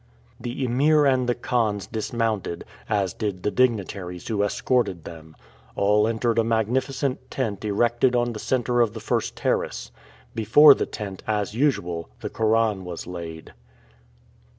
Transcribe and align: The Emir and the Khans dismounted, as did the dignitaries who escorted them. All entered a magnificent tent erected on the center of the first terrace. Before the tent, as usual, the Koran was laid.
The 0.39 0.63
Emir 0.65 1.05
and 1.05 1.29
the 1.29 1.35
Khans 1.35 1.85
dismounted, 1.85 2.65
as 2.89 3.13
did 3.13 3.43
the 3.43 3.51
dignitaries 3.51 4.27
who 4.27 4.41
escorted 4.41 5.03
them. 5.03 5.35
All 5.75 6.07
entered 6.07 6.39
a 6.39 6.43
magnificent 6.43 7.29
tent 7.29 7.63
erected 7.63 8.15
on 8.15 8.33
the 8.33 8.39
center 8.39 8.81
of 8.81 8.93
the 8.95 8.99
first 8.99 9.35
terrace. 9.35 9.91
Before 10.33 10.73
the 10.73 10.87
tent, 10.87 11.21
as 11.27 11.53
usual, 11.53 12.09
the 12.21 12.31
Koran 12.31 12.83
was 12.83 13.05
laid. 13.05 13.53